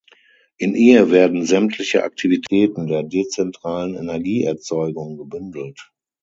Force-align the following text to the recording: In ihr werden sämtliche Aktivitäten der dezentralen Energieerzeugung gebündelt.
In 0.57 0.73
ihr 0.73 1.11
werden 1.11 1.45
sämtliche 1.45 2.03
Aktivitäten 2.03 2.87
der 2.87 3.03
dezentralen 3.03 3.93
Energieerzeugung 3.93 5.15
gebündelt. 5.17 5.91